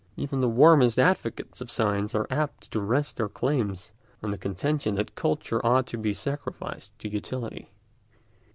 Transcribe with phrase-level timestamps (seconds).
[0.17, 3.93] Even the warmest advocates of science are apt to rest their claims
[4.23, 7.69] on the contention that culture ought to be sacrificed to utility.